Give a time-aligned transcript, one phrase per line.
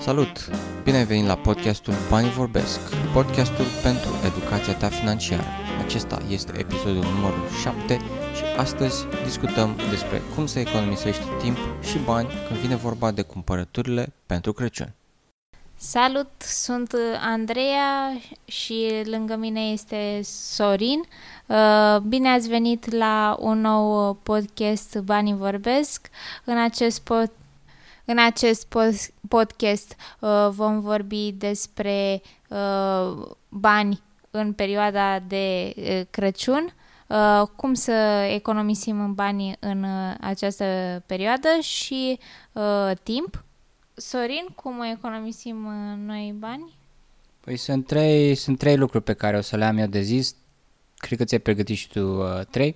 [0.00, 0.50] Salut!
[0.84, 2.80] Bine ai venit la podcastul Banii Vorbesc,
[3.12, 5.44] podcastul pentru educația ta financiară.
[5.84, 8.00] Acesta este episodul numărul 7
[8.34, 14.12] și astăzi discutăm despre cum să economisești timp și bani când vine vorba de cumpărăturile
[14.26, 14.92] pentru Crăciun.
[15.76, 21.00] Salut, sunt Andreea și lângă mine este Sorin.
[21.46, 26.08] Uh, bine ați venit la un nou podcast Banii Vorbesc.
[26.44, 27.30] În acest pod
[28.10, 28.76] în acest
[29.28, 36.74] podcast uh, vom vorbi despre uh, bani în perioada de uh, Crăciun,
[37.06, 37.92] uh, cum să
[38.34, 40.64] economisim bani în uh, această
[41.06, 42.18] perioadă și
[42.52, 43.44] uh, timp.
[43.94, 46.78] Sorin, cum economisim uh, noi bani?
[47.40, 50.34] Păi sunt trei, sunt trei lucruri pe care o să le am eu de zis.
[50.96, 52.74] Cred că ți-ai pregătit și tu uh, trei.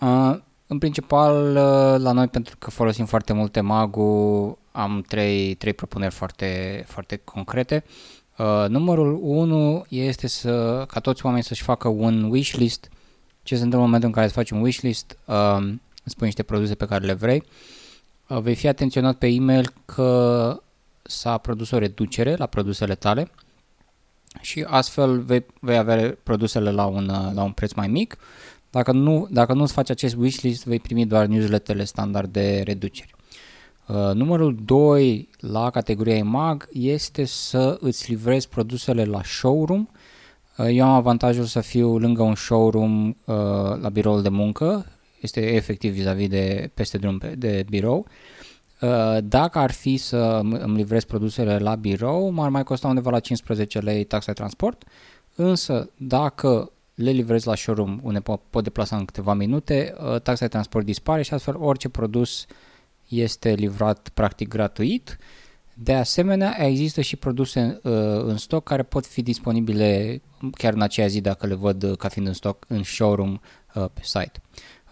[0.00, 5.72] Uh, în principal, uh, la noi, pentru că folosim foarte multe magu, am trei, trei
[5.72, 7.84] propuneri foarte, foarte concrete.
[8.38, 12.88] Uh, numărul 1 este să, ca toți oamenii să-și facă un wishlist.
[13.42, 15.56] Ce se întâmplă în momentul în care îți faci un wishlist, uh,
[16.04, 17.42] îți spui niște produse pe care le vrei.
[18.28, 20.60] Uh, vei fi atenționat pe e-mail că
[21.02, 23.30] s-a produs o reducere la produsele tale
[24.40, 28.16] și astfel vei, vei avea produsele la un, uh, la un preț mai mic
[28.76, 33.14] dacă nu, dacă nu îți faci acest wishlist, vei primi doar newsletterele standard de reduceri.
[33.86, 39.88] Uh, numărul 2 la categoria EMAG este să îți livrezi produsele la showroom.
[40.56, 43.14] Uh, eu am avantajul să fiu lângă un showroom uh,
[43.80, 44.86] la biroul de muncă,
[45.20, 48.06] este efectiv vis-a-vis de peste drum de birou.
[48.80, 53.20] Uh, dacă ar fi să îmi livrez produsele la birou, m-ar mai costa undeva la
[53.20, 54.84] 15 lei taxa de transport,
[55.34, 60.44] însă dacă le livrezi la showroom unde pot, pot deplasa în câteva minute, uh, taxa
[60.44, 62.46] de transport dispare și astfel orice produs
[63.08, 65.18] este livrat practic gratuit.
[65.74, 67.92] De asemenea, există și produse uh,
[68.24, 70.20] în stoc care pot fi disponibile
[70.52, 73.38] chiar în aceea zi dacă le văd ca fiind în stoc în showroom
[73.74, 74.42] uh, pe site.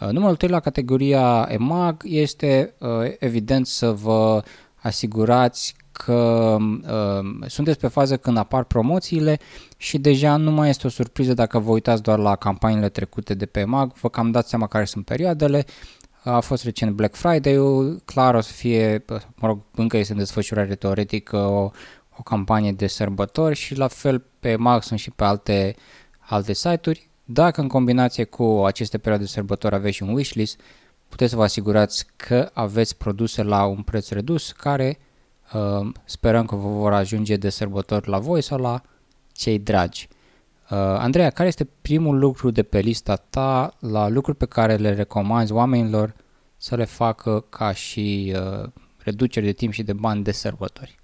[0.01, 4.43] Uh, numărul 3 la categoria EMAG este uh, evident să vă
[4.75, 9.38] asigurați că uh, sunteți pe fază când apar promoțiile
[9.77, 13.47] și deja nu mai este o surpriză dacă vă uitați doar la campaniile trecute de
[13.47, 15.65] pe MAG, vă cam dați seama care sunt perioadele.
[16.22, 19.04] A fost recent Black Friday-ul, clar o să fie,
[19.34, 21.71] mă rog, încă este în desfășurare teoretică o,
[22.19, 25.75] o campanie de sărbători și la fel pe MAG sunt și pe alte,
[26.19, 27.10] alte site-uri.
[27.25, 30.60] Dacă în combinație cu aceste perioade de sărbători aveți și un wishlist,
[31.09, 35.03] puteți să vă asigurați că aveți produse la un preț redus care uh,
[36.05, 38.82] sperăm că vă vor ajunge de sărbători la voi sau la
[39.32, 40.09] cei dragi.
[40.71, 44.94] Uh, Andreea, care este primul lucru de pe lista ta la lucruri pe care le
[44.94, 46.15] recomanzi oamenilor
[46.56, 48.69] să le facă ca și uh,
[48.99, 50.99] reduceri de timp și de bani de sărbători?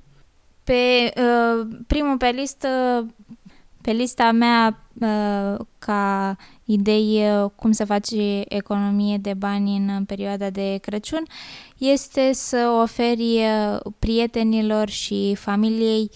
[0.64, 2.68] Pe uh, primul pe listă
[3.80, 6.36] pe lista mea uh, ca
[6.72, 8.10] idei uh, cum să faci
[8.48, 11.22] economie de bani în perioada de Crăciun
[11.78, 16.10] este să oferi uh, prietenilor și familiei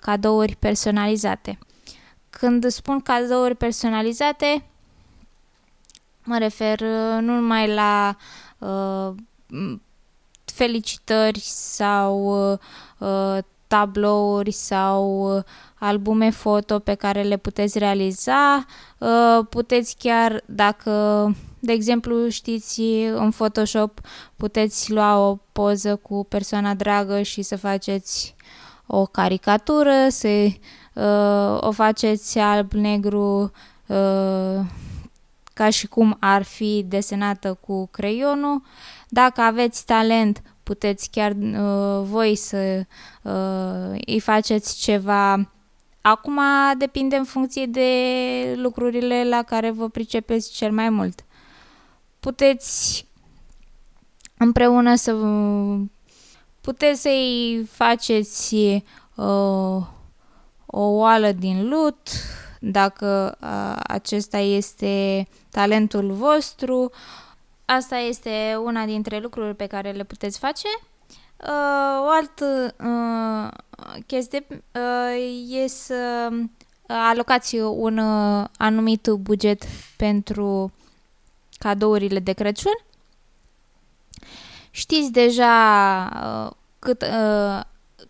[0.00, 1.58] cadouri personalizate.
[2.30, 4.64] Când spun cadouri personalizate,
[6.24, 6.80] mă refer
[7.20, 8.16] nu numai la
[8.58, 9.14] uh,
[10.44, 12.18] felicitări sau
[12.98, 13.38] uh,
[13.70, 15.42] tablouri sau uh,
[15.74, 18.64] albume foto pe care le puteți realiza.
[18.98, 20.90] Uh, puteți chiar, dacă,
[21.58, 22.80] de exemplu, știți,
[23.14, 24.00] în Photoshop
[24.36, 28.34] puteți lua o poză cu persoana dragă și să faceți
[28.86, 30.46] o caricatură, să
[30.94, 33.50] uh, o faceți alb-negru
[35.54, 38.62] ca și cum ar fi desenată cu creionul.
[39.08, 42.84] Dacă aveți talent, puteți chiar uh, voi să
[43.22, 45.50] uh, îi faceți ceva.
[46.00, 46.40] Acum
[46.78, 47.90] depinde în funcție de
[48.56, 51.24] lucrurile la care vă pricepeți cel mai mult.
[52.20, 53.06] Puteți
[54.38, 55.16] împreună să
[56.60, 58.54] puteți să-i faceți
[59.14, 59.86] uh,
[60.66, 62.08] o oală din lut,
[62.60, 66.90] dacă uh, acesta este talentul vostru,
[67.76, 70.68] Asta este una dintre lucruri pe care le puteți face.
[71.36, 73.58] Uh, o altă uh,
[74.06, 76.48] chestie uh, e să uh,
[76.86, 79.62] alocați un uh, anumit buget
[79.96, 80.72] pentru
[81.58, 82.78] cadourile de Crăciun.
[84.70, 85.54] Știți deja
[86.14, 87.60] uh, cât, uh,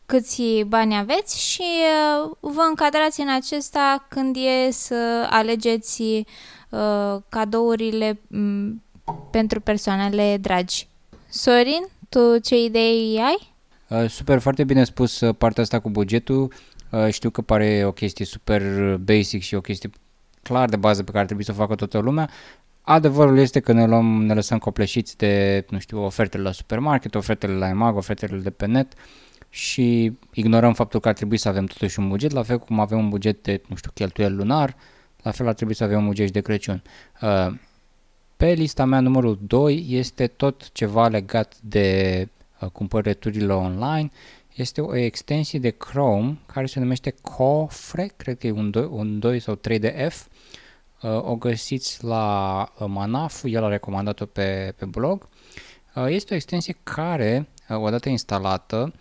[0.07, 1.65] câți bani aveți și
[2.23, 6.03] uh, vă încadrați în acesta când e să alegeți
[6.71, 8.83] uh, cadourile um,
[9.31, 10.89] pentru persoanele dragi.
[11.29, 13.55] Sorin, tu ce idei ai?
[13.89, 16.53] Uh, super, foarte bine spus uh, partea asta cu bugetul.
[16.91, 18.62] Uh, știu că pare o chestie super
[18.97, 19.91] basic și o chestie
[20.43, 22.31] clar de bază pe care trebuie să o facă toată lumea.
[22.83, 27.53] Adevărul este că ne, luăm, ne lăsăm copleșiți de, nu știu, ofertele la supermarket, ofertele
[27.53, 28.93] la EMAG, ofertele de pe net
[29.49, 32.99] și ignorăm faptul că ar trebui să avem totuși un buget, la fel cum avem
[32.99, 34.77] un buget de, nu știu, cheltuiel lunar,
[35.23, 36.83] la fel ar trebui să avem un buget de Crăciun.
[38.40, 42.28] Pe lista mea numărul 2 este tot ceva legat de
[42.72, 44.10] cumpărăturile online.
[44.54, 49.19] Este o extensie de Chrome care se numește Cofre, cred că e un 2, un
[49.19, 50.26] 2 sau 3 de F.
[51.20, 55.28] O găsiți la Manaf, el a recomandat-o pe, pe blog.
[56.06, 58.92] Este o extensie care, odată instalată,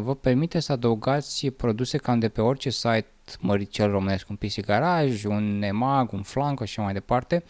[0.00, 3.06] vă permite să adăugați produse cam de pe orice site
[3.40, 7.44] măricel românesc, un PC Garage, un EMAG, un Flanco și mai departe,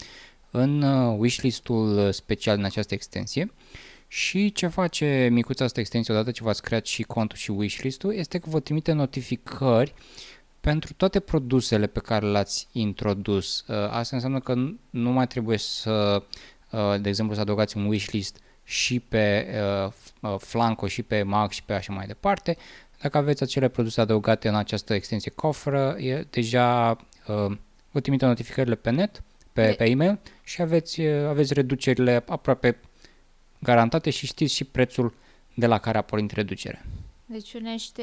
[0.56, 0.82] în
[1.18, 3.52] wishlist-ul special în această extensie.
[4.08, 8.38] Și ce face micuța asta extensie odată ce v-ați creat și contul și wishlist-ul este
[8.38, 9.94] că vă trimite notificări
[10.60, 13.64] pentru toate produsele pe care le-ați introdus.
[13.68, 14.54] Uh, asta înseamnă că
[14.90, 16.22] nu mai trebuie să,
[16.70, 19.46] uh, de exemplu, să adăugați un wishlist și pe
[20.20, 22.56] uh, Flanco și pe Mac și pe așa mai departe.
[23.00, 26.96] Dacă aveți acele produse adăugate în această extensie coferă, e deja
[27.90, 29.22] vă trimite notificările pe net,
[29.56, 32.80] pe, pe e-mail și aveți, aveți reducerile aproape
[33.58, 35.14] garantate și știți și prețul
[35.54, 36.84] de la care a pornit reducerea.
[37.26, 38.02] Deci unește,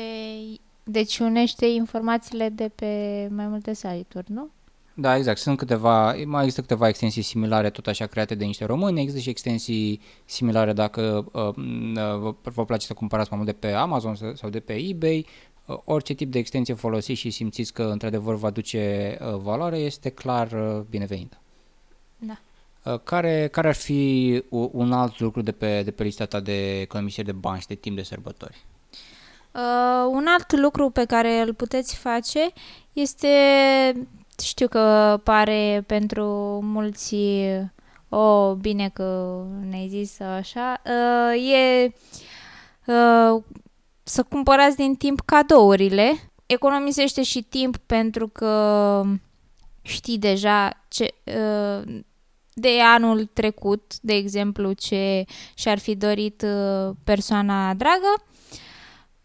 [0.84, 4.50] deci unește informațiile de pe mai multe site-uri, nu?
[4.94, 5.38] Da, exact.
[5.38, 9.00] Sunt câteva, mai există câteva extensii similare, tot așa create de niște români.
[9.00, 11.56] Există și extensii similare dacă uh,
[12.26, 15.26] uh, vă place să cumpărați mai mult de pe Amazon sau de pe eBay.
[15.66, 20.10] Uh, orice tip de extensie folosiți și simțiți că într-adevăr vă aduce uh, valoare este
[20.10, 21.43] clar uh, binevenită.
[22.84, 22.92] Da.
[22.92, 26.80] Uh, care, care ar fi un alt lucru de pe, de pe lista ta de
[26.80, 28.66] economisiri de bani și de timp de sărbători?
[29.52, 32.50] Uh, un alt lucru pe care îl puteți face
[32.94, 33.28] este,
[34.44, 36.26] știu că pare pentru
[36.64, 37.16] mulți
[38.10, 39.38] o, oh, bine că
[39.70, 41.94] ne-ai zis așa, uh, e
[42.86, 43.44] uh,
[44.04, 46.14] să cumpărați din timp cadourile.
[46.46, 49.04] Economisește și timp pentru că
[49.82, 52.00] știi deja ce, uh,
[52.54, 58.24] de anul trecut, de exemplu, ce și-ar fi dorit uh, persoana dragă.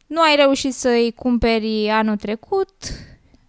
[0.06, 2.70] Nu ai reușit să-i cumperi anul trecut,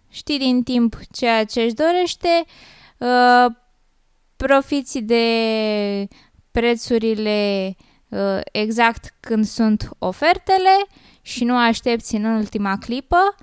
[0.08, 2.44] știi din timp ceea ce își dorește,
[2.98, 3.52] uh,
[4.36, 5.24] profiți de
[6.50, 7.76] prețurile
[8.08, 10.86] uh, exact când sunt ofertele
[11.22, 13.34] și nu aștepți în ultima clipă,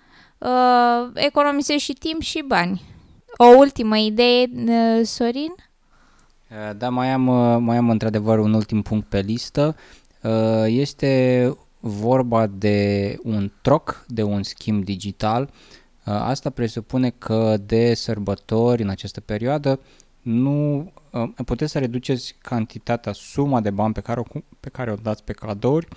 [1.14, 2.82] economisești și timp și bani.
[3.38, 4.50] O ultimă idee,
[5.04, 5.54] Sorin?
[6.48, 9.76] Eh, da, mai am, eh, mai am într-adevăr un ultim punct pe listă.
[10.22, 15.50] Eh, este vorba de un troc, de un schimb digital.
[16.04, 19.80] Asta presupune că de sărbători în această perioadă
[20.22, 20.92] nu
[21.46, 25.34] puteți să reduceți cantitatea, suma de bani pe care o, pe care o dați pe
[25.34, 25.88] cadouri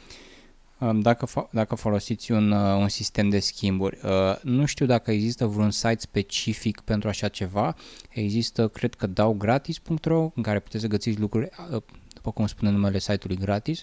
[0.95, 3.99] dacă, fo- dacă folosiți un, uh, un sistem de schimburi.
[4.05, 4.11] Uh,
[4.43, 7.77] nu știu dacă există vreun site specific pentru așa ceva.
[8.11, 11.83] Există, cred că dau-gratis.ro în care puteți să găsiți lucruri, uh,
[12.15, 13.83] după cum spune numele site-ului gratis.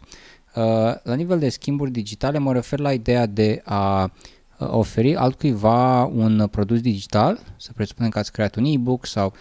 [1.04, 4.12] La nivel de schimburi digitale mă refer la ideea de a
[4.58, 9.34] oferi altcuiva un produs digital, să presupunem că ați creat un e-book sau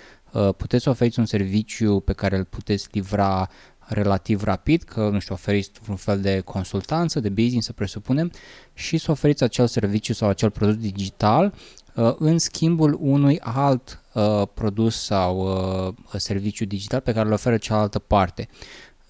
[0.57, 3.49] puteți să oferiți un serviciu pe care îl puteți livra
[3.87, 8.33] relativ rapid, că, nu știu, oferiți un fel de consultanță, de business, să presupunem,
[8.75, 11.55] și să oferiți acel serviciu sau acel produs digital
[11.95, 15.39] uh, în schimbul unui alt uh, produs sau
[15.87, 18.49] uh, serviciu digital pe care îl oferă cealaltă parte.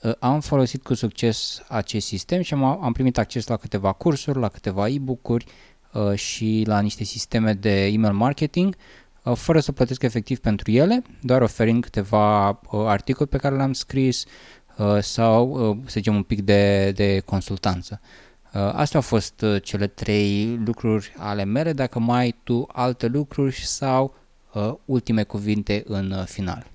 [0.03, 4.39] Uh, am folosit cu succes acest sistem și am, am primit acces la câteva cursuri,
[4.39, 5.47] la câteva e-book-uri
[5.93, 8.77] uh, și la niște sisteme de email marketing
[9.23, 13.73] uh, fără să plătesc efectiv pentru ele, doar oferind câteva uh, articole pe care le-am
[13.73, 14.25] scris,
[14.66, 14.66] Uh,
[15.01, 18.01] sau, uh, să zicem, un pic de, de consultanță.
[18.55, 23.61] Uh, astea au fost cele trei lucruri ale mele, dacă mai ai tu alte lucruri
[23.65, 24.15] sau
[24.85, 26.67] ultime cuvinte în final.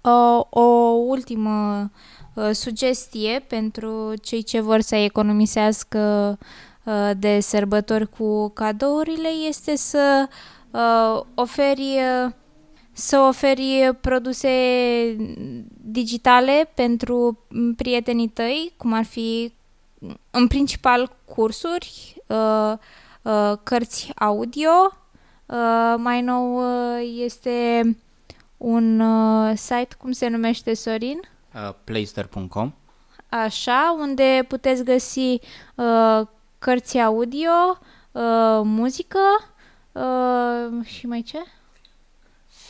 [0.00, 0.64] O, o
[1.06, 1.90] ultimă
[2.52, 6.38] sugestie pentru cei ce vor să economisească
[7.16, 10.28] de sărbători cu cadourile este să
[11.34, 11.98] oferi
[12.98, 14.48] să oferi produse
[15.68, 17.38] digitale pentru
[17.76, 19.52] prietenii tăi, cum ar fi
[20.30, 22.72] în principal cursuri, uh,
[23.22, 24.70] uh, cărți audio.
[25.46, 26.62] Uh, mai nou
[27.00, 27.82] este
[28.56, 29.02] un
[29.54, 31.20] site, cum se numește, Sorin?
[31.84, 32.72] Playster.com
[33.28, 35.38] Așa, unde puteți găsi
[36.58, 37.78] cărți audio,
[38.12, 39.18] uh, muzică
[39.92, 41.38] uh, și mai ce?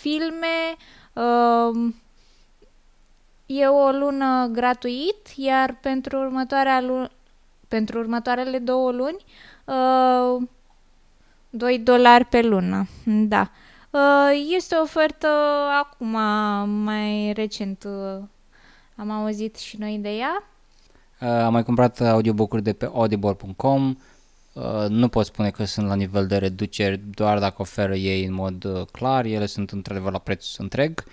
[0.06, 0.76] Filme.
[1.12, 1.94] Uh,
[3.46, 7.10] e o lună gratuit, iar pentru următoarea lună
[7.68, 9.24] pentru următoarele două luni
[9.64, 10.42] uh,
[11.50, 12.86] 2 dolari pe lună.
[13.04, 13.50] Da.
[13.90, 15.28] Uh, este o ofertă
[15.82, 16.20] acum
[16.82, 17.84] mai recent.
[17.84, 18.22] Uh,
[18.96, 20.42] am auzit și noi de ea.
[21.20, 23.96] Uh, am mai cumpărat audiobook-uri de pe audible.com.
[24.56, 28.32] Uh, nu pot spune că sunt la nivel de reduceri doar dacă oferă ei în
[28.32, 31.04] mod uh, clar, ele sunt într-adevăr la preț întreg.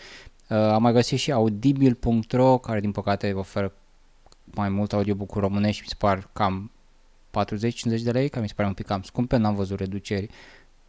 [0.50, 3.74] Uh, am mai găsit și audible.ro care din păcate oferă
[4.44, 6.72] mai mult audiobook-uri românești și mi se par cam
[8.00, 10.30] 40-50 de lei, care mi se pare un pic cam scumpe, n-am văzut reduceri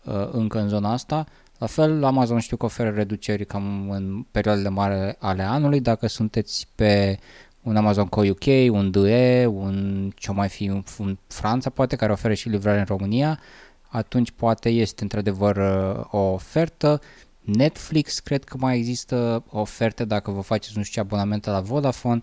[0.04, 1.26] uh, încă în zona asta.
[1.58, 6.68] La fel, Amazon știu că oferă reduceri cam în perioadele mari ale anului, dacă sunteți
[6.74, 7.18] pe
[7.64, 12.12] un Amazon Co UK, un DE, un ce mai fi un, un Franța poate, care
[12.12, 13.40] oferă și livrare în România,
[13.88, 17.00] atunci poate este într-adevăr uh, o ofertă.
[17.40, 22.22] Netflix, cred că mai există oferte dacă vă faceți, nu știu ce, abonamente la Vodafone,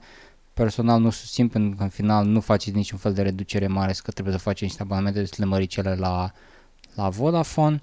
[0.53, 4.12] personal nu susțin pentru că în final nu faceți niciun fel de reducere mare, că
[4.12, 6.31] trebuie să faceți niște abonamente destul de măricele la,
[6.95, 7.81] la Vodafone.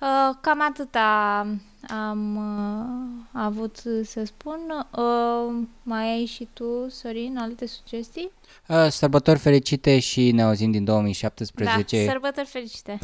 [0.00, 1.46] Uh, cam atâta
[1.88, 4.58] am uh, avut să spun.
[4.96, 8.30] Uh, mai ai și tu, Sorin, alte sugestii?
[8.66, 12.04] Uh, sărbători fericite și ne auzim din 2017.
[12.04, 12.98] Da, sărbători fericite!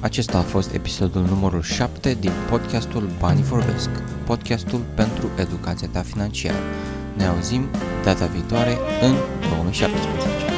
[0.00, 3.90] Acesta a fost episodul numărul 7 din podcastul Banii Vorbesc,
[4.26, 6.58] podcastul pentru educația ta financiară.
[7.16, 7.68] Ne auzim
[8.04, 9.14] data viitoare în
[9.48, 10.53] 2017.